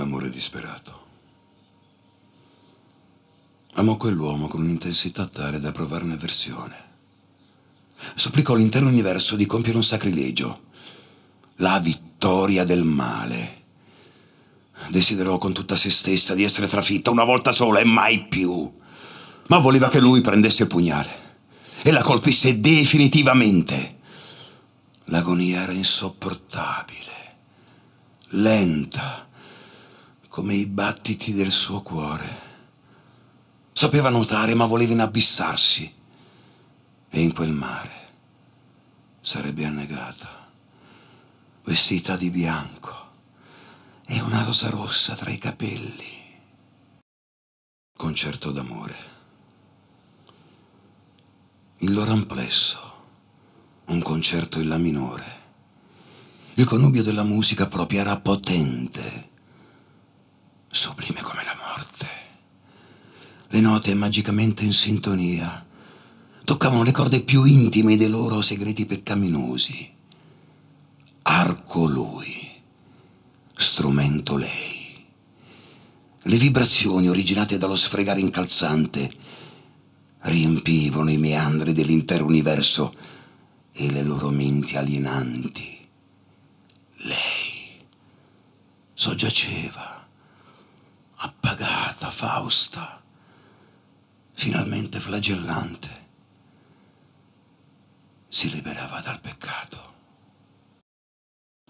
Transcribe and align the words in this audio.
Amore 0.00 0.30
disperato. 0.30 0.98
Amò 3.74 3.96
quell'uomo 3.96 4.48
con 4.48 4.62
un'intensità 4.62 5.26
tale 5.26 5.60
da 5.60 5.72
provarne 5.72 6.14
avversione. 6.14 6.88
Supplicò 8.14 8.54
l'intero 8.54 8.86
universo 8.86 9.36
di 9.36 9.46
compiere 9.46 9.76
un 9.76 9.84
sacrilegio, 9.84 10.64
la 11.56 11.78
vittoria 11.78 12.64
del 12.64 12.82
male. 12.82 13.58
Desiderò 14.88 15.38
con 15.38 15.52
tutta 15.52 15.76
se 15.76 15.90
stessa 15.90 16.34
di 16.34 16.42
essere 16.42 16.66
trafitta 16.66 17.10
una 17.10 17.24
volta 17.24 17.52
sola 17.52 17.78
e 17.78 17.84
mai 17.84 18.26
più. 18.26 18.78
Ma 19.48 19.58
voleva 19.58 19.88
che 19.88 20.00
lui 20.00 20.20
prendesse 20.20 20.62
il 20.62 20.68
pugnale 20.68 21.28
e 21.82 21.90
la 21.90 22.02
colpisse 22.02 22.60
definitivamente. 22.60 23.98
L'agonia 25.06 25.62
era 25.62 25.72
insopportabile, 25.72 27.36
lenta, 28.28 29.28
come 30.30 30.54
i 30.54 30.66
battiti 30.66 31.32
del 31.32 31.50
suo 31.50 31.82
cuore. 31.82 32.48
Sapeva 33.72 34.10
nuotare, 34.10 34.54
ma 34.54 34.64
voleva 34.66 34.92
inabissarsi. 34.92 35.92
E 37.10 37.20
in 37.20 37.34
quel 37.34 37.50
mare 37.50 37.90
sarebbe 39.20 39.64
annegata, 39.64 40.48
vestita 41.64 42.16
di 42.16 42.30
bianco 42.30 43.10
e 44.06 44.20
una 44.20 44.44
rosa 44.44 44.70
rossa 44.70 45.16
tra 45.16 45.30
i 45.30 45.38
capelli. 45.38 46.38
Concerto 47.98 48.52
d'amore. 48.52 48.96
Il 51.78 51.92
loro 51.92 52.12
amplesso, 52.12 52.80
un 53.86 54.00
concerto 54.00 54.60
in 54.60 54.68
la 54.68 54.78
minore. 54.78 55.38
Il 56.54 56.66
connubio 56.66 57.02
della 57.02 57.24
musica 57.24 57.66
propria 57.66 58.02
era 58.02 58.20
potente 58.20 59.29
sublime 60.70 61.20
come 61.20 61.44
la 61.44 61.56
morte. 61.58 62.08
Le 63.48 63.60
note 63.60 63.92
magicamente 63.94 64.64
in 64.64 64.72
sintonia 64.72 65.66
toccavano 66.44 66.84
le 66.84 66.92
corde 66.92 67.22
più 67.22 67.44
intime 67.44 67.96
dei 67.96 68.08
loro 68.08 68.40
segreti 68.40 68.86
peccaminosi. 68.86 69.92
Arco 71.22 71.86
lui, 71.86 72.48
strumento 73.54 74.36
lei. 74.36 75.06
Le 76.22 76.36
vibrazioni 76.36 77.08
originate 77.08 77.58
dallo 77.58 77.76
sfregare 77.76 78.20
incalzante 78.20 79.12
riempivano 80.20 81.10
i 81.10 81.16
meandri 81.16 81.72
dell'intero 81.72 82.24
universo 82.24 82.94
e 83.72 83.90
le 83.90 84.02
loro 84.02 84.30
menti 84.30 84.76
alienanti. 84.76 85.88
Lei 87.02 87.80
soggiaceva 88.92 90.08
appagata, 91.22 92.10
Fausta, 92.10 93.02
finalmente 94.32 95.00
flagellante, 95.00 96.08
si 98.28 98.50
liberava 98.50 99.00
dal 99.00 99.20
peccato. 99.20 99.88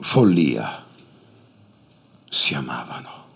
Follia. 0.00 0.86
Si 2.32 2.54
amavano, 2.54 3.26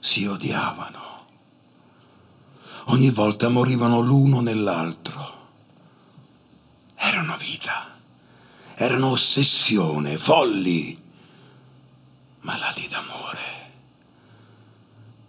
si 0.00 0.26
odiavano. 0.26 1.26
Ogni 2.86 3.10
volta 3.10 3.48
morivano 3.48 4.00
l'uno 4.00 4.40
nell'altro. 4.40 5.46
Erano 6.94 7.36
vita, 7.38 7.98
erano 8.74 9.12
ossessione, 9.12 10.18
folli, 10.18 11.02
malati 12.40 12.86
d'amore 12.88 13.57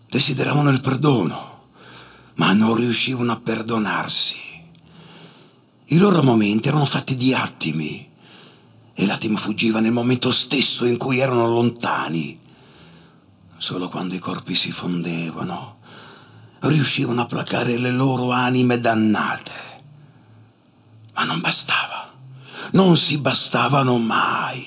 desideravano 0.09 0.71
il 0.71 0.81
perdono, 0.81 1.67
ma 2.35 2.53
non 2.53 2.75
riuscivano 2.75 3.31
a 3.31 3.39
perdonarsi. 3.39 4.35
I 5.91 5.97
loro 5.97 6.23
momenti 6.23 6.67
erano 6.67 6.85
fatti 6.85 7.15
di 7.15 7.33
attimi 7.33 8.07
e 8.93 9.05
l'attimo 9.05 9.37
fuggiva 9.37 9.79
nel 9.79 9.91
momento 9.91 10.31
stesso 10.31 10.85
in 10.85 10.97
cui 10.97 11.19
erano 11.19 11.47
lontani. 11.47 12.37
Solo 13.57 13.89
quando 13.89 14.15
i 14.15 14.19
corpi 14.19 14.55
si 14.55 14.71
fondevano 14.71 15.77
riuscivano 16.61 17.21
a 17.21 17.25
placare 17.25 17.77
le 17.77 17.91
loro 17.91 18.31
anime 18.31 18.79
dannate. 18.79 19.67
Ma 21.13 21.23
non 21.23 21.39
bastava, 21.39 22.11
non 22.73 22.97
si 22.97 23.19
bastavano 23.19 23.97
mai. 23.97 24.65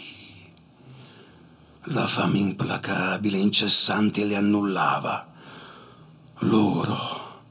La 1.86 2.06
fame 2.06 2.38
implacabile, 2.38 3.38
incessante 3.38 4.24
le 4.24 4.36
annullava 4.36 5.31
loro, 6.42 7.42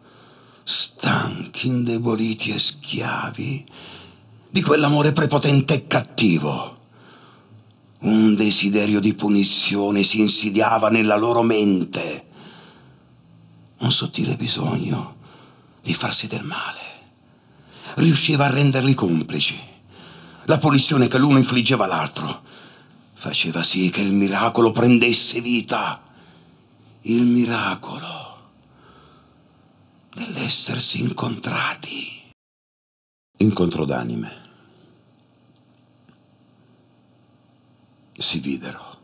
stanchi, 0.63 1.67
indeboliti 1.67 2.51
e 2.51 2.59
schiavi 2.59 3.65
di 4.49 4.61
quell'amore 4.61 5.13
prepotente 5.13 5.73
e 5.75 5.87
cattivo. 5.87 6.79
Un 7.99 8.35
desiderio 8.35 8.99
di 8.99 9.13
punizione 9.13 10.03
si 10.03 10.19
insidiava 10.19 10.89
nella 10.89 11.15
loro 11.15 11.43
mente, 11.43 12.25
un 13.79 13.91
sottile 13.91 14.35
bisogno 14.35 15.17
di 15.81 15.93
farsi 15.93 16.27
del 16.27 16.43
male. 16.43 16.79
Riusciva 17.95 18.45
a 18.45 18.49
renderli 18.49 18.95
complici. 18.95 19.59
La 20.45 20.57
punizione 20.57 21.07
che 21.07 21.19
l'uno 21.19 21.37
infliggeva 21.37 21.85
all'altro 21.85 22.41
faceva 23.13 23.61
sì 23.61 23.91
che 23.91 24.01
il 24.01 24.13
miracolo 24.13 24.71
prendesse 24.71 25.39
vita. 25.41 26.01
Il 27.01 27.25
miracolo 27.25 28.20
dell'essersi 30.13 31.01
incontrati. 31.01 32.29
Incontro 33.37 33.85
d'anime. 33.85 34.49
Si 38.17 38.39
videro. 38.39 38.99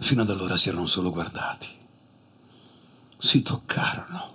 Fino 0.00 0.22
ad 0.22 0.30
allora 0.30 0.56
si 0.56 0.68
erano 0.68 0.86
solo 0.86 1.10
guardati. 1.10 1.68
Si 3.18 3.42
toccarono. 3.42 4.32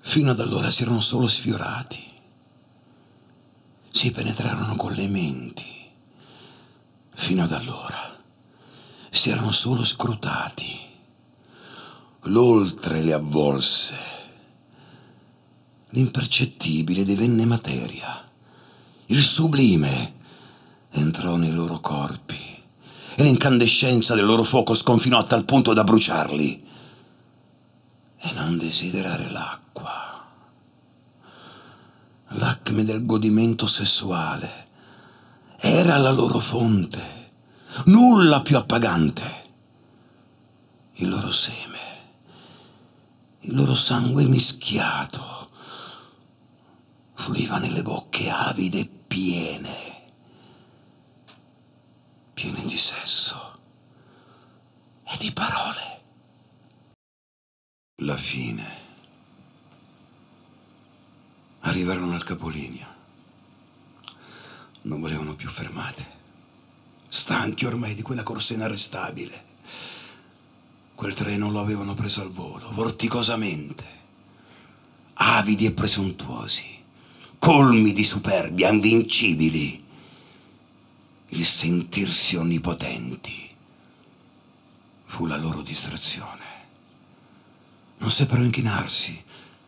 Fino 0.00 0.30
ad 0.30 0.40
allora 0.40 0.70
si 0.70 0.82
erano 0.82 1.00
solo 1.00 1.28
sfiorati. 1.28 2.02
Si 3.90 4.10
penetrarono 4.12 4.76
con 4.76 4.92
le 4.92 5.08
menti. 5.08 5.76
Fino 7.10 7.42
ad 7.42 7.52
allora 7.52 8.16
si 9.10 9.30
erano 9.30 9.50
solo 9.50 9.84
scrutati 9.84 10.87
l'oltre 12.22 13.02
le 13.02 13.12
avvolse. 13.12 13.96
L'impercettibile 15.90 17.04
divenne 17.04 17.44
materia. 17.46 18.26
Il 19.06 19.22
sublime 19.22 20.16
entrò 20.90 21.36
nei 21.36 21.52
loro 21.52 21.80
corpi 21.80 22.36
e 23.14 23.22
l'incandescenza 23.22 24.14
del 24.14 24.26
loro 24.26 24.44
fuoco 24.44 24.74
sconfinò 24.74 25.18
a 25.18 25.24
tal 25.24 25.44
punto 25.44 25.72
da 25.72 25.84
bruciarli 25.84 26.66
e 28.18 28.32
non 28.32 28.58
desiderare 28.58 29.30
l'acqua. 29.30 30.26
L'acme 32.32 32.84
del 32.84 33.06
godimento 33.06 33.66
sessuale 33.66 34.66
era 35.56 35.96
la 35.96 36.10
loro 36.10 36.38
fonte, 36.38 37.00
nulla 37.86 38.42
più 38.42 38.56
appagante. 38.56 39.36
Il 41.00 41.08
loro 41.08 41.32
seme 41.32 41.77
il 43.40 43.54
loro 43.54 43.74
sangue 43.74 44.24
mischiato 44.24 45.50
fluiva 47.14 47.58
nelle 47.58 47.82
bocche 47.82 48.30
avide 48.30 48.80
e 48.80 48.88
piene, 49.06 50.02
piene 52.32 52.62
di 52.62 52.76
sesso 52.76 53.58
e 55.04 55.16
di 55.18 55.32
parole. 55.32 56.02
La 58.02 58.16
fine. 58.16 58.86
Arrivarono 61.60 62.14
al 62.14 62.22
capolinea. 62.24 62.96
Non 64.82 65.00
volevano 65.00 65.34
più 65.34 65.48
fermate. 65.48 66.16
Stanchi 67.08 67.66
ormai 67.66 67.94
di 67.94 68.02
quella 68.02 68.22
corsa 68.22 68.54
inarrestabile 68.54 69.44
Quel 70.98 71.14
treno 71.14 71.48
lo 71.52 71.60
avevano 71.60 71.94
preso 71.94 72.22
al 72.22 72.32
volo, 72.32 72.72
vorticosamente, 72.72 73.84
avidi 75.14 75.66
e 75.66 75.70
presuntuosi, 75.70 76.64
colmi 77.38 77.92
di 77.92 78.02
superbia, 78.02 78.72
invincibili, 78.72 79.80
il 81.28 81.46
sentirsi 81.46 82.34
onnipotenti 82.34 83.48
fu 85.04 85.26
la 85.26 85.36
loro 85.36 85.62
distrazione. 85.62 86.44
Non 87.98 88.10
seppero 88.10 88.42
inchinarsi, 88.42 89.22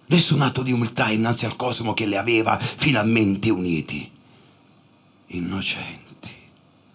nessun 0.06 0.41
atto 0.43 0.65
di 0.65 0.73
umiltà 0.73 1.11
innanzi 1.11 1.44
al 1.44 1.55
cosmo 1.55 1.94
che 1.94 2.06
li 2.06 2.17
aveva 2.17 2.59
finalmente 2.59 3.50
uniti. 3.50 4.11
Innocenti, 5.27 6.35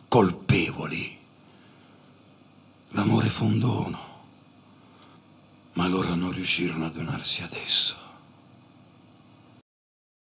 colpevoli. 0.10 1.20
L'amore 2.90 3.28
affondono, 3.28 4.15
ma 5.75 5.88
loro 5.88 6.16
non 6.16 6.31
riuscirono 6.31 6.86
a 6.86 6.89
donarsi 6.89 7.44
ad 7.44 7.54
esso. 7.54 7.98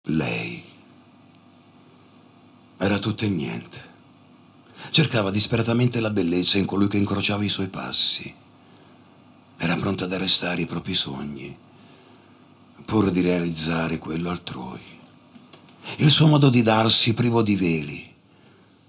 Lei 0.07 0.63
era 2.77 2.99
tutto 2.99 3.23
e 3.23 3.29
niente. 3.29 3.91
Cercava 4.89 5.31
disperatamente 5.31 5.99
la 6.01 6.09
bellezza 6.09 6.57
in 6.57 6.65
colui 6.65 6.87
che 6.87 6.97
incrociava 6.97 7.43
i 7.43 7.49
suoi 7.49 7.69
passi. 7.69 8.33
Era 9.57 9.75
pronta 9.75 10.05
ad 10.05 10.13
arrestare 10.13 10.61
i 10.61 10.65
propri 10.65 10.93
sogni, 10.93 11.55
pur 12.85 13.09
di 13.09 13.21
realizzare 13.21 13.97
quello 13.97 14.29
altrui. 14.29 14.81
Il 15.97 16.11
suo 16.11 16.27
modo 16.27 16.49
di 16.49 16.61
darsi 16.61 17.13
privo 17.13 17.41
di 17.41 17.55
veli, 17.55 18.13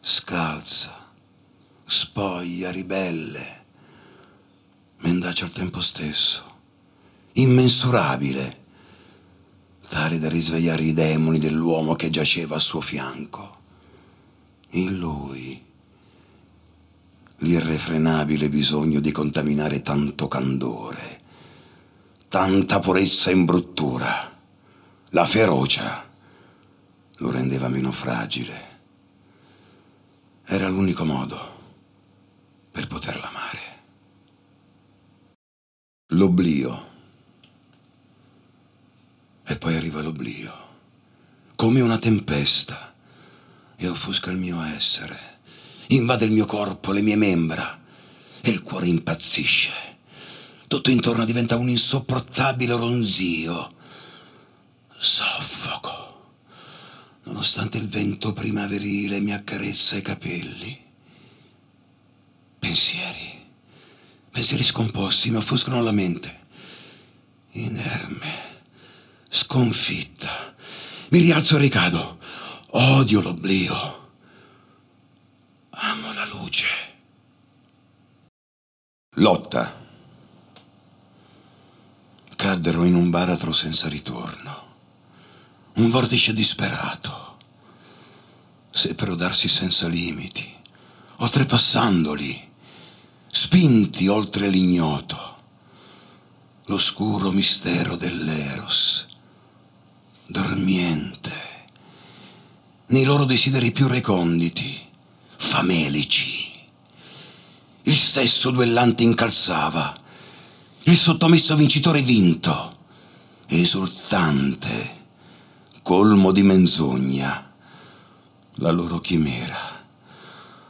scalza, 0.00 0.92
spoglia, 1.84 2.70
ribelle, 2.70 3.63
mendace 5.04 5.44
al 5.44 5.52
tempo 5.52 5.80
stesso, 5.82 6.42
immensurabile, 7.34 8.62
tale 9.86 10.18
da 10.18 10.30
risvegliare 10.30 10.82
i 10.82 10.94
demoni 10.94 11.38
dell'uomo 11.38 11.94
che 11.94 12.08
giaceva 12.08 12.56
a 12.56 12.60
suo 12.60 12.80
fianco. 12.80 13.60
In 14.70 14.96
lui 14.96 15.62
l'irrefrenabile 17.38 18.48
bisogno 18.48 19.00
di 19.00 19.12
contaminare 19.12 19.82
tanto 19.82 20.26
candore, 20.26 21.20
tanta 22.28 22.80
purezza 22.80 23.30
e 23.30 23.34
imbruttura, 23.34 24.32
la 25.10 25.26
ferocia 25.26 26.10
lo 27.18 27.30
rendeva 27.30 27.68
meno 27.68 27.92
fragile. 27.92 28.72
Era 30.46 30.68
l'unico 30.68 31.04
modo 31.04 31.38
per 32.70 32.86
poterla 32.86 33.28
amare. 33.28 33.63
L'oblio. 36.08 36.92
E 39.46 39.56
poi 39.56 39.74
arriva 39.74 40.02
l'oblio, 40.02 40.52
come 41.56 41.80
una 41.80 41.98
tempesta, 41.98 42.94
e 43.76 43.88
offusca 43.88 44.30
il 44.30 44.36
mio 44.36 44.62
essere, 44.62 45.40
invade 45.88 46.26
il 46.26 46.32
mio 46.32 46.44
corpo, 46.44 46.92
le 46.92 47.00
mie 47.00 47.16
membra, 47.16 47.80
e 48.42 48.50
il 48.50 48.62
cuore 48.62 48.86
impazzisce. 48.86 49.72
Tutto 50.68 50.90
intorno 50.90 51.24
diventa 51.24 51.56
un 51.56 51.68
insopportabile 51.68 52.74
ronzio. 52.74 53.72
Soffoco, 54.94 56.32
nonostante 57.24 57.78
il 57.78 57.88
vento 57.88 58.32
primaverile 58.34 59.20
mi 59.20 59.32
accarezza 59.32 59.96
i 59.96 60.02
capelli. 60.02 60.82
Pensieri, 62.58 63.43
pensieri 64.34 64.64
scomposti 64.64 65.30
mi 65.30 65.36
offuscano 65.36 65.80
la 65.80 65.92
mente. 65.92 66.40
Inerme, 67.52 68.32
sconfitta. 69.28 70.56
Mi 71.10 71.20
rialzo 71.20 71.54
e 71.54 71.60
ricado. 71.60 72.18
Odio 72.70 73.20
l'oblio. 73.20 74.10
Amo 75.70 76.12
la 76.14 76.24
luce. 76.24 76.66
Lotta. 79.18 79.72
Caddero 82.34 82.82
in 82.82 82.96
un 82.96 83.10
baratro 83.10 83.52
senza 83.52 83.88
ritorno. 83.88 84.74
Un 85.74 85.90
vortice 85.90 86.32
disperato. 86.32 87.38
Seppero 88.68 89.14
darsi 89.14 89.46
senza 89.46 89.86
limiti, 89.86 90.44
oltrepassandoli 91.18 92.53
spinti 93.36 94.06
oltre 94.06 94.48
l'ignoto, 94.48 95.36
l'oscuro 96.66 97.32
mistero 97.32 97.96
dell'Eros, 97.96 99.06
dormiente, 100.24 101.32
nei 102.86 103.02
loro 103.02 103.24
desideri 103.24 103.72
più 103.72 103.88
reconditi, 103.88 104.80
famelici. 105.36 106.48
Il 107.82 107.96
sesso 107.96 108.52
duellante 108.52 109.02
incalzava, 109.02 109.92
il 110.84 110.96
sottomesso 110.96 111.56
vincitore 111.56 112.02
vinto, 112.02 112.72
esultante, 113.46 115.06
colmo 115.82 116.30
di 116.30 116.44
menzogna, 116.44 117.52
la 118.58 118.70
loro 118.70 119.00
chimera, 119.00 119.84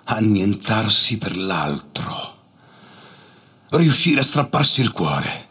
annientarsi 0.04 1.18
per 1.18 1.36
l'altro 1.36 2.33
riuscire 3.76 4.20
a 4.20 4.24
strapparsi 4.24 4.80
il 4.80 4.92
cuore 4.92 5.48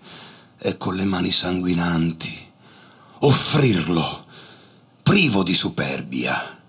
e 0.60 0.78
con 0.78 0.96
le 0.96 1.06
mani 1.06 1.32
sanguinanti 1.32 2.52
offrirlo, 3.20 4.26
privo 5.02 5.44
di 5.44 5.54
superbia, 5.54 6.62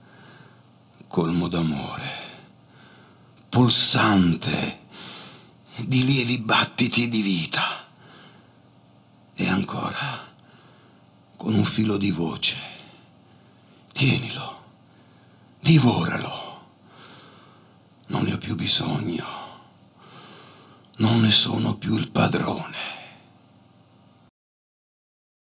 colmo 1.08 1.48
d'amore, 1.48 2.10
pulsante 3.48 4.82
di 5.86 6.04
lievi 6.04 6.40
battiti 6.42 7.08
di 7.08 7.22
vita 7.22 7.86
e 9.34 9.48
ancora 9.48 10.32
con 11.36 11.54
un 11.54 11.64
filo 11.64 11.96
di 11.96 12.10
voce. 12.10 12.56
Tienilo, 13.92 14.62
divoralo, 15.60 16.66
non 18.08 18.22
ne 18.22 18.32
ho 18.32 18.38
più 18.38 18.54
bisogno 18.54 19.43
non 20.98 21.20
ne 21.20 21.30
sono 21.30 21.76
più 21.76 21.96
il 21.96 22.10
padrone. 22.10 22.78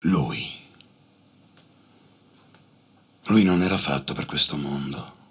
Lui. 0.05 0.51
Lui 3.25 3.43
non 3.43 3.61
era 3.61 3.77
fatto 3.77 4.13
per 4.13 4.25
questo 4.25 4.57
mondo. 4.57 5.21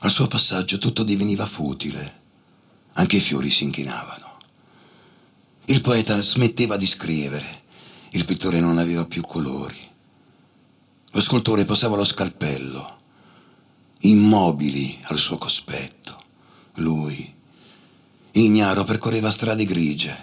Al 0.00 0.10
suo 0.10 0.26
passaggio 0.28 0.78
tutto 0.78 1.02
diveniva 1.02 1.46
futile, 1.46 2.20
anche 2.94 3.16
i 3.16 3.20
fiori 3.20 3.50
si 3.50 3.64
inchinavano. 3.64 4.38
Il 5.66 5.80
poeta 5.80 6.20
smetteva 6.20 6.76
di 6.76 6.86
scrivere, 6.86 7.62
il 8.10 8.24
pittore 8.24 8.60
non 8.60 8.78
aveva 8.78 9.04
più 9.04 9.22
colori. 9.22 9.90
Lo 11.10 11.20
scultore 11.20 11.64
posava 11.64 11.96
lo 11.96 12.04
scalpello, 12.04 13.00
immobili 14.00 14.98
al 15.04 15.18
suo 15.18 15.38
cospetto. 15.38 16.20
Lui 16.76 17.40
Ignaro 18.34 18.84
percorreva 18.84 19.30
strade 19.30 19.66
grigie, 19.66 20.16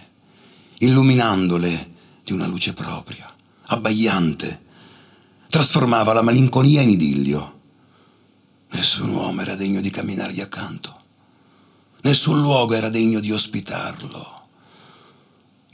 illuminandole 0.80 1.94
di 2.24 2.34
una 2.34 2.48
luce 2.48 2.74
propria, 2.74 3.32
abbagliante, 3.68 4.62
trasformava 5.48 6.14
la 6.14 6.24
malinconia 6.24 6.82
in 6.82 6.90
idillio. 6.90 7.60
Nessun 8.72 9.12
uomo 9.12 9.42
era 9.42 9.56
degno 9.56 9.80
di 9.80 9.92
camminargli 9.92 10.42
accanto, 10.42 11.02
nessun 12.02 12.42
luogo 12.42 12.74
era 12.74 12.90
degno 12.90 13.20
di 13.20 13.32
ospitarlo. 13.32 14.38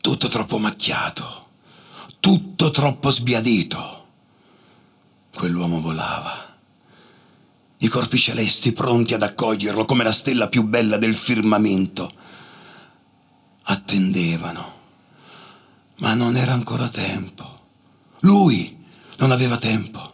Tutto 0.02 0.28
troppo 0.28 0.58
macchiato, 0.58 1.48
tutto 2.20 2.70
troppo 2.70 3.10
sbiadito. 3.12 4.08
Quell'uomo 5.34 5.80
volava 5.80 6.45
i 7.86 7.88
corpi 7.88 8.18
celesti 8.18 8.74
pronti 8.74 9.14
ad 9.14 9.22
accoglierlo 9.22 9.86
come 9.86 10.04
la 10.04 10.12
stella 10.12 10.50
più 10.50 10.64
bella 10.64 10.98
del 10.98 11.14
firmamento 11.14 12.12
attendevano, 13.62 14.74
ma 15.98 16.16
non 16.16 16.36
era 16.36 16.54
ancora 16.54 16.90
tempo. 16.90 17.54
Lui 18.22 18.76
non 19.18 19.30
aveva 19.30 19.58
tempo. 19.58 20.14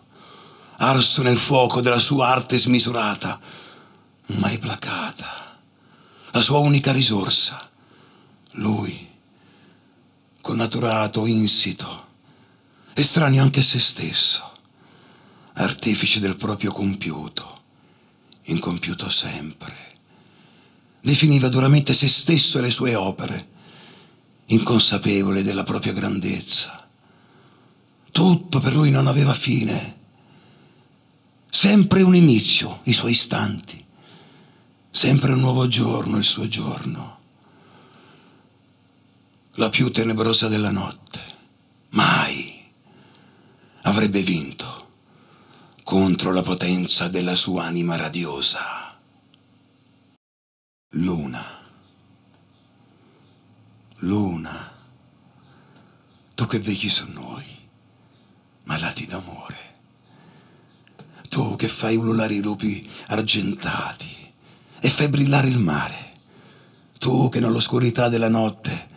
Arso 0.77 1.21
nel 1.21 1.37
fuoco 1.37 1.79
della 1.79 1.99
sua 1.99 2.27
arte 2.27 2.57
smisurata, 2.57 3.39
mai 4.37 4.57
placata, 4.57 5.57
la 6.31 6.41
sua 6.41 6.57
unica 6.57 6.91
risorsa. 6.91 7.69
Lui, 8.55 9.09
connaturato, 10.41 11.25
insito, 11.25 12.07
estraneo 12.93 13.43
anche 13.43 13.61
a 13.61 13.63
se 13.63 13.79
stesso, 13.79 14.51
artefice 15.53 16.19
del 16.19 16.35
proprio 16.35 16.73
compiuto, 16.73 17.59
incompiuto 18.43 19.09
sempre. 19.09 19.75
Definiva 21.01 21.49
duramente 21.49 21.93
se 21.93 22.07
stesso 22.07 22.57
e 22.57 22.61
le 22.61 22.71
sue 22.71 22.95
opere, 22.95 23.49
inconsapevole 24.45 25.41
della 25.41 25.63
propria 25.63 25.93
grandezza. 25.93 26.87
Tutto 28.11 28.59
per 28.59 28.75
lui 28.75 28.91
non 28.91 29.07
aveva 29.07 29.33
fine, 29.33 29.97
sempre 31.49 32.01
un 32.01 32.15
inizio, 32.15 32.81
i 32.83 32.93
suoi 32.93 33.11
istanti, 33.11 33.83
sempre 34.89 35.33
un 35.33 35.39
nuovo 35.39 35.67
giorno, 35.67 36.17
il 36.17 36.23
suo 36.23 36.47
giorno, 36.47 37.19
la 39.55 39.69
più 39.69 39.89
tenebrosa 39.91 40.47
della 40.47 40.71
notte. 40.71 41.19
Mai 41.89 42.63
avrebbe 43.83 44.21
vinto 44.21 44.80
contro 45.91 46.31
la 46.31 46.41
potenza 46.41 47.09
della 47.09 47.35
sua 47.35 47.65
anima 47.65 47.97
radiosa 47.97 48.97
luna. 50.91 51.45
Luna, 53.97 54.73
tu 56.33 56.45
che 56.45 56.59
vegli 56.59 56.89
su 56.89 57.11
noi, 57.11 57.43
malati 58.63 59.05
d'amore. 59.05 59.57
Tu 61.27 61.57
che 61.57 61.67
fai 61.67 61.97
ululare 61.97 62.35
i 62.35 62.41
lupi 62.41 62.89
argentati 63.07 64.33
e 64.79 64.89
fai 64.89 65.09
brillare 65.09 65.49
il 65.49 65.59
mare. 65.59 66.19
Tu 66.99 67.27
che 67.27 67.41
nell'oscurità 67.41 68.07
della 68.07 68.29
notte 68.29 68.87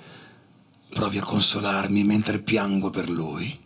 provi 0.90 1.18
a 1.18 1.24
consolarmi 1.24 2.04
mentre 2.04 2.40
piango 2.40 2.90
per 2.90 3.10
lui. 3.10 3.60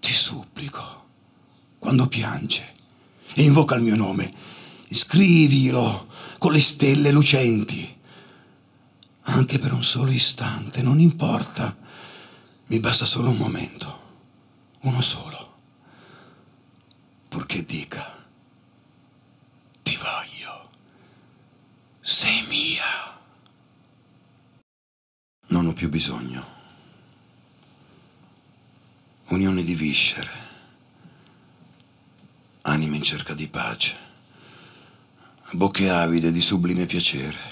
Ti 0.00 0.12
supplico, 0.12 1.01
quando 1.92 2.08
piange 2.08 2.74
e 3.34 3.42
invoca 3.42 3.74
il 3.74 3.82
mio 3.82 3.96
nome, 3.96 4.32
scrivilo 4.88 6.08
con 6.38 6.52
le 6.52 6.60
stelle 6.60 7.10
lucenti. 7.10 8.00
Anche 9.24 9.58
per 9.58 9.74
un 9.74 9.84
solo 9.84 10.10
istante, 10.10 10.80
non 10.80 10.98
importa, 11.00 11.76
mi 12.68 12.80
basta 12.80 13.04
solo 13.04 13.28
un 13.28 13.36
momento, 13.36 14.00
uno 14.80 15.02
solo 15.02 15.50
purché 17.28 17.62
dica, 17.64 18.26
ti 19.82 19.96
voglio, 19.96 20.70
sei 22.00 22.46
mia. 22.48 23.20
Non 25.48 25.66
ho 25.66 25.72
più 25.74 25.90
bisogno. 25.90 26.60
Unione 29.28 29.62
di 29.62 29.74
viscere, 29.74 30.51
in 33.02 33.08
cerca 33.08 33.34
di 33.34 33.48
pace, 33.48 33.96
bocche 35.50 35.90
avide 35.90 36.30
di 36.30 36.40
sublime 36.40 36.86
piacere. 36.86 37.50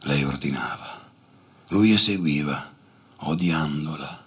Lei 0.00 0.24
ordinava, 0.24 1.08
lui 1.68 1.92
eseguiva, 1.92 2.74
odiandola, 3.18 4.26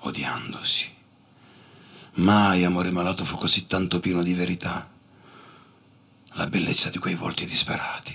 odiandosi. 0.00 0.90
Mai 2.16 2.64
amore 2.64 2.90
malato 2.90 3.24
fu 3.24 3.38
così 3.38 3.66
tanto 3.66 3.98
pieno 3.98 4.22
di 4.22 4.34
verità. 4.34 4.90
La 6.34 6.46
bellezza 6.46 6.90
di 6.90 6.98
quei 6.98 7.14
volti 7.14 7.46
disperati, 7.46 8.14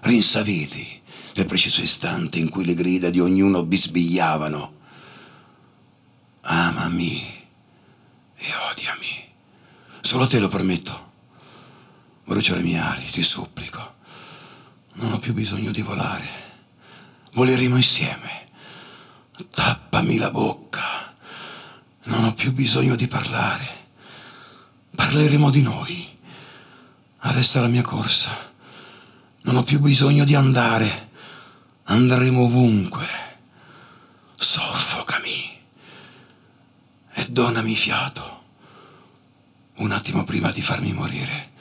rinsaviti 0.00 1.02
nel 1.34 1.46
preciso 1.46 1.82
istante 1.82 2.38
in 2.38 2.48
cui 2.48 2.64
le 2.64 2.74
grida 2.74 3.10
di 3.10 3.20
ognuno 3.20 3.64
bisbigliavano. 3.64 4.72
Amami. 6.40 7.39
Solo 10.10 10.26
te 10.26 10.40
lo 10.40 10.48
permetto. 10.48 11.12
Brucia 12.24 12.56
le 12.56 12.62
mie 12.62 12.80
ali, 12.80 13.06
ti 13.06 13.22
supplico. 13.22 13.94
Non 14.94 15.12
ho 15.12 15.20
più 15.20 15.32
bisogno 15.32 15.70
di 15.70 15.82
volare. 15.82 16.28
Voleremo 17.34 17.76
insieme. 17.76 18.48
Tappami 19.48 20.16
la 20.16 20.32
bocca. 20.32 21.14
Non 22.06 22.24
ho 22.24 22.34
più 22.34 22.52
bisogno 22.52 22.96
di 22.96 23.06
parlare. 23.06 23.68
Parleremo 24.96 25.48
di 25.48 25.62
noi. 25.62 26.18
Arresta 27.18 27.60
la 27.60 27.68
mia 27.68 27.82
corsa. 27.82 28.36
Non 29.42 29.58
ho 29.58 29.62
più 29.62 29.78
bisogno 29.78 30.24
di 30.24 30.34
andare. 30.34 31.10
Andremo 31.84 32.46
ovunque. 32.46 33.06
Soffocami 34.34 35.62
e 37.12 37.28
donami 37.28 37.76
fiato. 37.76 38.39
Un 39.80 39.92
attimo 39.92 40.24
prima 40.24 40.50
di 40.50 40.60
farmi 40.60 40.92
morire, 40.92 41.52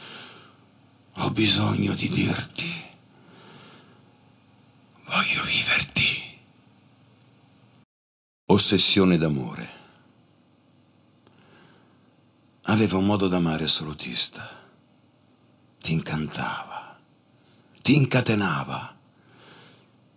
ho 1.20 1.32
bisogno 1.32 1.94
di 1.94 2.10
dirti. 2.10 2.70
Voglio 5.06 5.42
viverti. 5.44 6.40
Ossessione 8.48 9.18
d'amore 9.18 9.70
aveva 12.64 12.98
un 12.98 13.06
modo 13.06 13.30
d'amare 13.30 13.64
assolutista. 13.64 14.68
Ti 15.80 15.94
incantava, 15.94 17.00
ti 17.82 17.96
incatenava. 17.96 18.98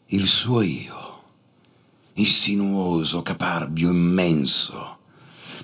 Il 0.07 0.27
suo 0.27 0.61
io, 0.61 1.23
insinuoso, 2.15 3.23
caparbio, 3.23 3.91
immenso, 3.91 4.99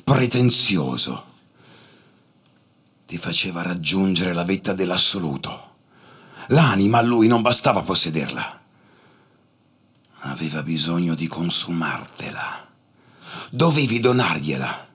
pretenzioso, 0.04 1.27
ti 3.08 3.16
faceva 3.16 3.62
raggiungere 3.62 4.34
la 4.34 4.44
vetta 4.44 4.74
dell'assoluto. 4.74 5.76
L'anima 6.48 6.98
a 6.98 7.02
lui 7.02 7.26
non 7.26 7.40
bastava 7.40 7.82
possederla. 7.82 8.60
Aveva 10.24 10.62
bisogno 10.62 11.14
di 11.14 11.26
consumartela. 11.26 12.68
Dovevi 13.50 13.98
donargliela 13.98 14.88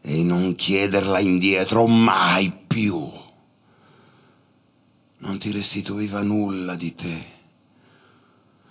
e 0.00 0.24
non 0.24 0.56
chiederla 0.56 1.20
indietro 1.20 1.86
mai 1.86 2.50
più. 2.50 3.08
Non 5.18 5.38
ti 5.38 5.52
restituiva 5.52 6.20
nulla 6.20 6.74
di 6.74 6.96
te. 6.96 7.32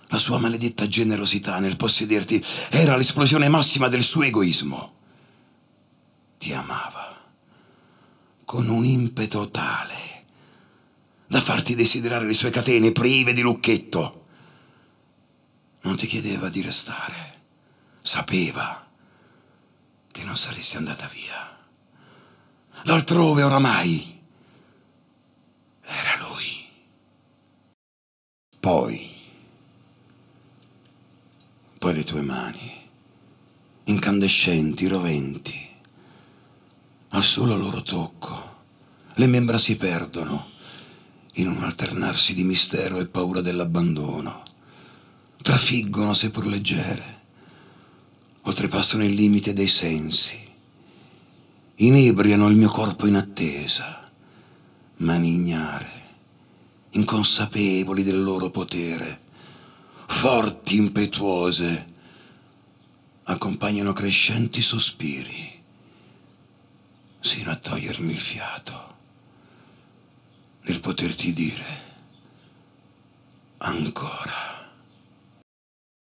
La 0.08 0.18
sua 0.18 0.36
maledetta 0.36 0.86
generosità 0.86 1.60
nel 1.60 1.78
possederti 1.78 2.44
era 2.68 2.94
l'esplosione 2.94 3.48
massima 3.48 3.88
del 3.88 4.02
suo 4.02 4.22
egoismo. 4.22 4.92
Ti 6.36 6.52
amava 6.52 6.83
con 8.54 8.68
un 8.68 8.84
impeto 8.84 9.50
tale 9.50 10.26
da 11.26 11.40
farti 11.40 11.74
desiderare 11.74 12.24
le 12.24 12.34
sue 12.34 12.50
catene 12.50 12.92
prive 12.92 13.32
di 13.32 13.40
lucchetto. 13.40 14.26
Non 15.80 15.96
ti 15.96 16.06
chiedeva 16.06 16.48
di 16.48 16.62
restare, 16.62 17.40
sapeva 18.00 18.88
che 20.08 20.22
non 20.22 20.36
saresti 20.36 20.76
andata 20.76 21.08
via. 21.08 21.66
L'altrove 22.82 23.42
oramai 23.42 24.22
era 25.80 26.16
lui. 26.18 26.68
Poi, 28.60 29.10
poi 31.76 31.92
le 31.92 32.04
tue 32.04 32.22
mani, 32.22 32.88
incandescenti, 33.82 34.86
roventi, 34.86 35.73
al 37.14 37.24
solo 37.24 37.56
loro 37.56 37.82
tocco, 37.82 38.52
le 39.14 39.26
membra 39.26 39.58
si 39.58 39.76
perdono 39.76 40.50
in 41.34 41.48
un 41.48 41.64
alternarsi 41.64 42.34
di 42.34 42.44
mistero 42.44 43.00
e 43.00 43.08
paura 43.08 43.40
dell'abbandono, 43.40 44.42
trafiggono 45.42 46.14
seppur 46.14 46.46
leggere 46.46 47.14
oltrepassano 48.46 49.04
il 49.04 49.14
limite 49.14 49.52
dei 49.52 49.68
sensi, 49.68 50.38
inebriano 51.76 52.46
il 52.48 52.56
mio 52.56 52.68
corpo 52.68 53.06
in 53.06 53.16
attesa, 53.16 54.10
mani 54.96 55.28
ignare, 55.28 56.02
inconsapevoli 56.90 58.02
del 58.02 58.22
loro 58.22 58.50
potere, 58.50 59.22
forti, 60.06 60.76
impetuose, 60.76 61.92
accompagnano 63.24 63.94
crescenti 63.94 64.60
sospiri, 64.60 65.53
sino 67.24 67.50
a 67.50 67.56
togliermi 67.56 68.12
il 68.12 68.18
fiato, 68.18 68.96
nel 70.64 70.80
poterti 70.80 71.32
dire 71.32 71.92
ancora 73.56 74.70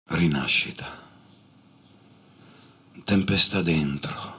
rinascita 0.08 1.04
tempesta 3.04 3.62
dentro, 3.62 4.34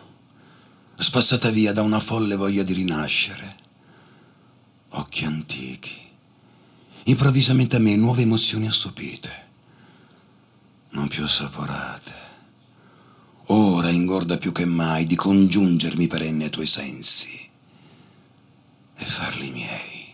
spassata 0.98 1.52
via 1.52 1.72
da 1.72 1.84
una 1.84 2.02
folle 2.02 2.36
voglia 2.36 2.64
di 2.64 2.74
rinascere. 2.74 3.56
Occhi 4.90 5.24
antichi, 5.24 5.98
improvvisamente 7.06 7.78
a 7.78 7.80
me 7.80 7.96
nuove 7.96 8.24
emozioni 8.24 8.68
assopite, 8.68 9.48
non 10.90 11.08
più 11.08 11.24
assaporate. 11.24 12.17
Ora 13.50 13.90
ingorda 13.90 14.38
più 14.38 14.52
che 14.52 14.66
mai 14.66 15.06
di 15.06 15.16
congiungermi 15.16 16.08
perenne 16.08 16.46
ai 16.46 16.50
tuoi 16.50 16.68
sensi 16.68 17.50
e 18.96 19.06
farli 19.06 19.50
miei, 19.52 20.14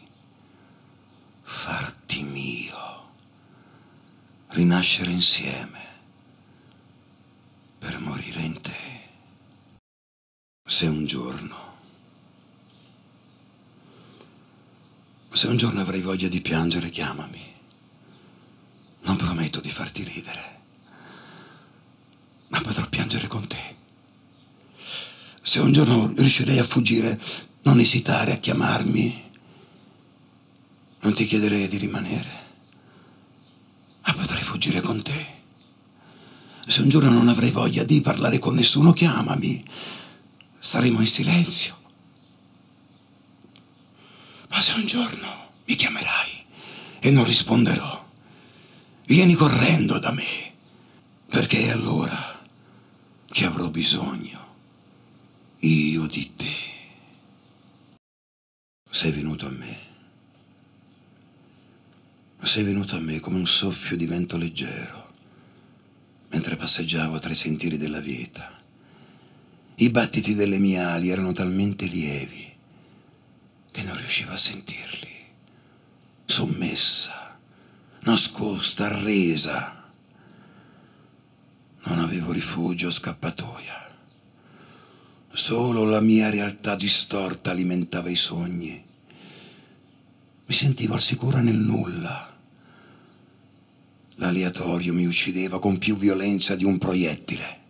farti 1.42 2.22
mio, 2.24 3.10
rinascere 4.50 5.12
insieme 5.12 5.80
per 7.80 8.00
morire 8.00 8.42
in 8.42 8.62
te. 8.62 9.02
Se 10.66 10.86
un 10.88 11.06
giorno, 11.06 11.56
se 15.32 15.48
un 15.48 15.58
giorno 15.58 15.82
avrai 15.82 16.02
voglia 16.02 16.28
di 16.28 16.42
piangere, 16.42 16.90
chiamami. 16.90 17.52
Non 19.02 19.18
prometto 19.18 19.60
di 19.60 19.70
farti 19.70 20.04
ridere, 20.04 20.62
ma 22.48 22.62
potrò 22.62 22.88
piangere 22.88 23.28
con 23.28 23.46
te. 23.46 23.76
Se 25.54 25.60
un 25.60 25.72
giorno 25.72 26.12
riuscirei 26.18 26.58
a 26.58 26.64
fuggire, 26.64 27.22
non 27.62 27.80
esitare 27.80 28.32
a 28.32 28.38
chiamarmi. 28.38 29.24
Non 31.02 31.14
ti 31.14 31.28
chiederei 31.28 31.68
di 31.68 31.78
rimanere, 31.78 32.30
ma 34.04 34.14
potrai 34.14 34.42
fuggire 34.42 34.82
con 34.82 35.00
te. 35.04 35.28
Se 36.66 36.82
un 36.82 36.90
giorno 36.90 37.12
non 37.12 37.28
avrai 37.28 37.52
voglia 37.52 37.84
di 37.84 38.02
parlare 38.02 38.40
con 38.40 38.56
nessuno, 38.56 38.94
chiamami. 38.94 39.64
Saremo 40.58 41.02
in 41.02 41.08
silenzio. 41.08 41.78
Ma 44.50 44.60
se 44.60 44.72
un 44.72 44.88
giorno 44.88 45.52
mi 45.68 45.76
chiamerai 45.76 46.46
e 47.00 47.12
non 47.12 47.26
risponderò, 47.26 48.10
vieni 49.06 49.36
correndo 49.36 50.00
da 50.00 50.12
me, 50.14 50.54
perché 51.30 51.66
è 51.66 51.70
allora 51.70 52.44
che 53.28 53.46
avrò 53.46 53.70
bisogno 53.70 54.43
io 55.66 56.06
di 56.08 56.36
te. 56.36 56.52
Sei 58.90 59.12
venuto 59.12 59.48
a 59.48 59.50
me. 59.50 59.92
Sei 62.42 62.64
venuto 62.64 62.98
a 62.98 63.00
me 63.00 63.20
come 63.22 63.38
un 63.38 63.48
soffio 63.48 63.96
di 63.96 64.06
vento 64.06 64.36
leggero, 64.36 65.12
mentre 66.32 66.58
passeggiavo 66.58 67.18
tra 67.20 67.32
i 67.32 67.36
sentieri 67.36 67.78
della 67.78 68.02
vita. 68.02 68.62
I 69.76 69.90
battiti 69.90 70.36
delle 70.36 70.60
mie 70.60 70.80
ali 70.80 71.10
erano 71.10 71.32
talmente 71.32 71.86
lievi 71.86 72.54
che 73.72 73.84
non 73.84 73.96
riuscivo 73.96 74.34
a 74.34 74.38
sentirli. 74.38 75.26
Sommessa, 76.26 77.40
nascosta, 78.02 78.86
arresa. 78.86 79.90
Non 81.86 82.00
avevo 82.00 82.34
rifugio 82.34 82.88
o 82.88 82.92
scappatoia. 82.92 83.93
Solo 85.36 85.84
la 85.86 86.00
mia 86.00 86.30
realtà 86.30 86.76
distorta 86.76 87.50
alimentava 87.50 88.08
i 88.08 88.16
sogni. 88.16 88.86
Mi 90.46 90.54
sentivo 90.54 90.94
al 90.94 91.02
sicuro 91.02 91.40
nel 91.40 91.58
nulla. 91.58 92.38
L'aleatorio 94.18 94.94
mi 94.94 95.08
uccideva 95.08 95.60
con 95.60 95.80
più 95.80 95.98
violenza 95.98 96.56
di 96.56 96.66
un 96.66 96.78
proiettile. 96.78 97.62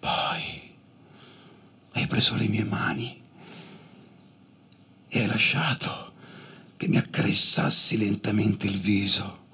Poi 0.00 0.74
hai 1.92 2.06
preso 2.08 2.34
le 2.34 2.48
mie 2.48 2.64
mani 2.64 3.22
e 5.08 5.20
hai 5.20 5.26
lasciato 5.26 6.12
che 6.76 6.88
mi 6.88 6.96
accarezzassi 6.96 7.98
lentamente 7.98 8.66
il 8.66 8.76
viso. 8.76 9.44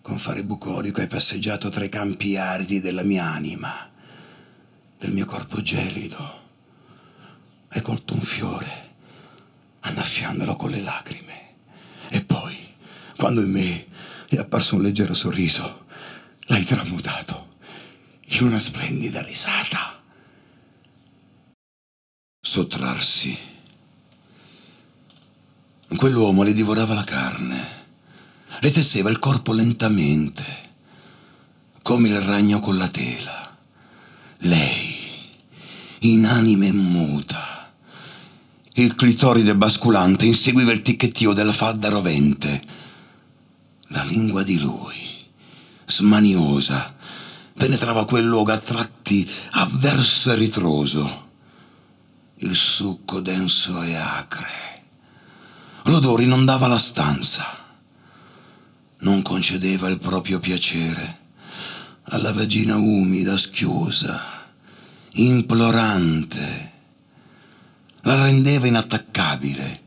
Con 0.00 0.16
fare 0.16 0.44
bucolico 0.44 1.00
hai 1.00 1.08
passeggiato 1.08 1.70
tra 1.70 1.82
i 1.82 1.88
campi 1.88 2.36
aridi 2.36 2.80
della 2.80 3.02
mia 3.02 3.24
anima, 3.24 3.90
del 4.98 5.12
mio 5.12 5.26
corpo 5.26 5.60
gelido. 5.62 6.42
Hai 7.68 7.82
colto 7.82 8.14
un 8.14 8.20
fiore, 8.20 8.94
annaffiandolo 9.80 10.56
con 10.56 10.70
le 10.70 10.80
lacrime. 10.80 11.54
E 12.08 12.24
poi, 12.24 12.56
quando 13.16 13.40
in 13.40 13.50
me 13.50 13.86
è 14.28 14.36
apparso 14.36 14.76
un 14.76 14.82
leggero 14.82 15.14
sorriso, 15.14 15.86
l'hai 16.46 16.64
tramutato 16.64 17.56
in 18.26 18.44
una 18.44 18.58
splendida 18.58 19.22
risata. 19.22 20.02
Sottrarsi 22.40 23.52
Quell'uomo 26.04 26.42
le 26.42 26.52
divorava 26.52 26.92
la 26.92 27.02
carne, 27.02 27.66
le 28.60 28.70
tesseva 28.70 29.08
il 29.08 29.18
corpo 29.18 29.54
lentamente, 29.54 30.44
come 31.82 32.08
il 32.08 32.20
ragno 32.20 32.60
con 32.60 32.76
la 32.76 32.88
tela. 32.88 33.56
Lei, 34.38 34.73
inanime 36.12 36.68
e 36.68 36.72
muta, 36.72 37.72
il 38.74 38.94
clitoride 38.94 39.56
basculante 39.56 40.26
inseguiva 40.26 40.72
il 40.72 40.82
ticchettio 40.82 41.32
della 41.32 41.52
falda 41.52 41.88
rovente. 41.88 42.62
La 43.88 44.02
lingua 44.02 44.42
di 44.42 44.58
lui, 44.58 44.96
smaniosa, 45.86 46.94
penetrava 47.54 48.04
quel 48.04 48.24
luogo 48.24 48.52
a 48.52 48.58
tratti 48.58 49.28
avverso 49.52 50.32
e 50.32 50.34
ritroso. 50.34 51.22
Il 52.38 52.54
succo 52.54 53.20
denso 53.20 53.80
e 53.82 53.94
acre 53.94 54.64
L'odore 55.84 56.22
inondava 56.22 56.66
la 56.66 56.78
stanza. 56.78 57.44
Non 59.00 59.20
concedeva 59.20 59.88
il 59.88 59.98
proprio 59.98 60.40
piacere 60.40 61.18
alla 62.04 62.32
vagina 62.32 62.76
umida, 62.76 63.36
schiosa, 63.36 64.33
implorante. 65.14 66.72
La 68.02 68.22
rendeva 68.22 68.66
inattaccabile. 68.66 69.82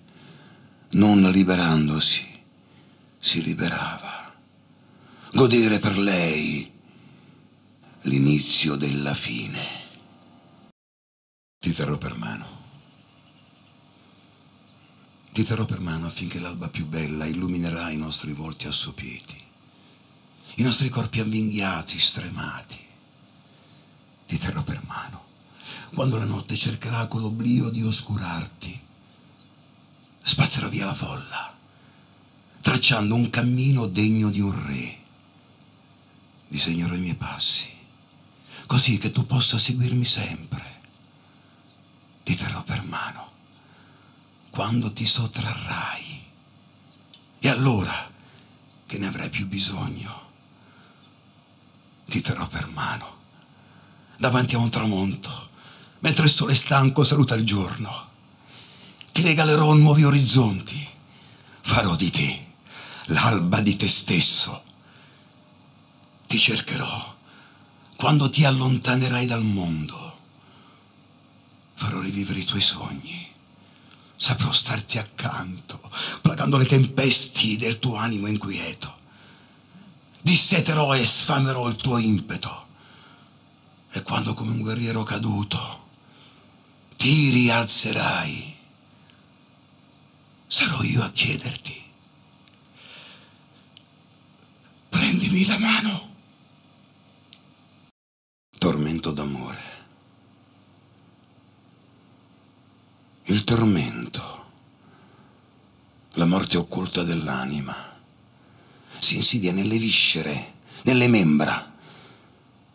Non 0.89 1.21
liberandosi, 1.31 2.25
si 3.19 3.41
liberava. 3.43 4.33
Godere 5.33 5.79
per 5.79 5.97
lei 5.97 6.71
l'inizio 8.03 8.75
della 8.75 9.13
fine. 9.13 9.63
Ti 11.59 11.73
terrò 11.73 11.97
per 11.97 12.15
mano. 12.15 12.55
Ti 15.33 15.43
terrò 15.43 15.65
per 15.65 15.79
mano 15.81 16.07
affinché 16.07 16.39
l'alba 16.39 16.69
più 16.69 16.87
bella 16.87 17.25
illuminerà 17.25 17.91
i 17.91 17.97
nostri 17.97 18.31
volti 18.33 18.65
assopiti, 18.65 19.39
i 20.55 20.63
nostri 20.63 20.89
corpi 20.89 21.19
avvinghiati, 21.19 21.99
stremati. 21.99 22.85
Ti 24.25 24.37
terrò 24.39 24.56
quando 25.97 26.19
la 26.19 26.25
notte 26.25 26.55
cercherà 26.55 27.07
con 27.07 27.21
l'oblio 27.21 27.71
di 27.71 27.81
oscurarti. 27.81 28.79
Spazzerò 30.21 30.69
via 30.69 30.85
la 30.85 30.93
folla, 30.93 31.57
tracciando 32.61 33.15
un 33.15 33.31
cammino 33.31 33.87
degno 33.87 34.29
di 34.29 34.39
un 34.39 34.67
re. 34.67 34.97
Disegnerò 36.49 36.93
i 36.93 36.99
miei 36.99 37.15
passi, 37.15 37.67
così 38.67 38.99
che 38.99 39.11
tu 39.11 39.25
possa 39.25 39.57
seguirmi 39.57 40.05
sempre. 40.05 40.81
Ti 42.21 42.35
terrò 42.35 42.61
per 42.61 42.83
mano 42.83 43.31
quando 44.51 44.93
ti 44.93 45.03
sottrarrai. 45.03 46.25
E 47.39 47.49
allora 47.49 48.11
che 48.85 48.99
ne 48.99 49.07
avrai 49.07 49.31
più 49.31 49.47
bisogno, 49.47 50.29
ti 52.05 52.21
terrò 52.21 52.45
per 52.45 52.67
mano 52.67 53.15
davanti 54.17 54.53
a 54.53 54.59
un 54.59 54.69
tramonto, 54.69 55.46
mentre 55.99 56.25
il 56.25 56.31
sole 56.31 56.55
stanco 56.55 57.03
saluta 57.03 57.35
il 57.35 57.43
giorno. 57.43 58.05
Ti 59.11 59.21
regalerò 59.21 59.73
nuovi 59.73 60.03
orizzonti, 60.03 60.87
farò 61.61 61.95
di 61.95 62.11
te 62.11 62.45
l'alba 63.05 63.61
di 63.61 63.75
te 63.75 63.87
stesso. 63.87 64.63
Ti 66.27 66.37
cercherò 66.37 67.15
quando 67.95 68.29
ti 68.29 68.45
allontanerai 68.45 69.25
dal 69.25 69.43
mondo. 69.43 70.15
Farò 71.75 71.99
rivivere 71.99 72.39
i 72.39 72.45
tuoi 72.45 72.61
sogni 72.61 73.35
saprò 74.17 74.51
starti 74.51 74.97
accanto, 74.97 75.79
placando 76.21 76.57
le 76.57 76.65
tempesti 76.65 77.55
del 77.55 77.79
tuo 77.79 77.95
animo 77.95 78.27
inquieto. 78.27 78.95
Disseterò 80.21 80.95
e 80.95 81.05
sfamerò 81.05 81.69
il 81.69 81.75
tuo 81.75 81.97
impeto. 81.99 82.65
E 83.91 84.01
quando 84.01 84.33
come 84.33 84.51
un 84.51 84.61
guerriero 84.61 85.03
caduto 85.03 85.85
ti 86.97 87.29
rialzerai, 87.29 88.55
sarò 90.47 90.81
io 90.83 91.03
a 91.03 91.11
chiederti. 91.11 91.83
Prendimi 94.89 95.45
la 95.45 95.57
mano. 95.57 96.15
Tormento 98.57 99.11
d'amore. 99.11 99.67
il 103.29 103.43
tormento, 103.43 104.45
la 106.13 106.25
morte 106.25 106.55
occulta 106.55 107.03
dell'anima, 107.03 107.75
si 108.99 109.17
insidia 109.17 109.51
nelle 109.51 109.77
viscere, 109.77 110.53
nelle 110.83 111.09
membra, 111.09 111.75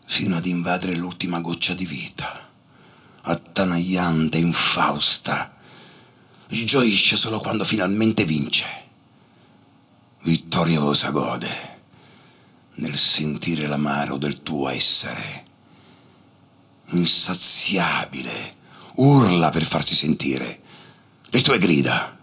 fino 0.04 0.36
ad 0.36 0.44
invadere 0.44 0.94
l'ultima 0.94 1.40
goccia 1.40 1.72
di 1.72 1.86
vita, 1.86 2.41
attanagliante, 3.22 4.38
infausta, 4.38 5.54
gioisce 6.48 7.16
solo 7.16 7.40
quando 7.40 7.64
finalmente 7.64 8.24
vince, 8.24 8.66
vittoriosa 10.22 11.10
gode 11.10 11.70
nel 12.74 12.96
sentire 12.96 13.66
l'amaro 13.66 14.16
del 14.16 14.42
tuo 14.42 14.68
essere, 14.68 15.44
insaziabile, 16.86 18.54
urla 18.96 19.50
per 19.50 19.64
farsi 19.64 19.94
sentire. 19.94 20.60
Le 21.30 21.40
tue 21.40 21.58
grida 21.58 22.18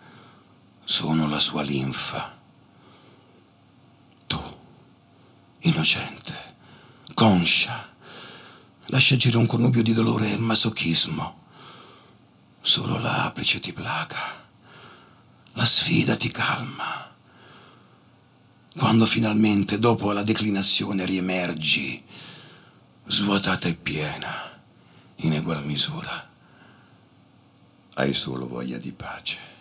sono 0.84 1.28
la 1.28 1.40
sua 1.40 1.62
linfa. 1.62 2.38
Tu, 4.28 4.42
innocente, 5.60 6.34
conscia, 7.14 7.88
lascia 8.90 9.16
agire 9.16 9.38
un 9.38 9.46
connubio 9.46 9.82
di 9.82 9.94
dolore 9.94 10.32
e 10.32 10.38
masochismo. 10.38 11.38
Solo 12.62 13.00
l'apice 13.00 13.60
ti 13.60 13.74
placa, 13.74 14.44
la 15.54 15.66
sfida 15.66 16.16
ti 16.16 16.30
calma. 16.30 17.08
quando 18.78 19.06
finalmente 19.06 19.78
dopo 19.78 20.14
la 20.14 20.24
declinazione 20.24 21.06
riemergi, 21.06 22.02
svuotata 23.06 23.68
e 23.68 23.76
piena, 23.76 24.34
in 25.18 25.34
egual 25.34 25.66
misura, 25.66 26.30
hai 27.96 28.14
solo 28.14 28.48
voglia 28.48 28.78
di 28.78 28.94
pace. 28.94 29.59